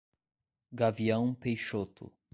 [0.73, 2.11] Gavião Peixoto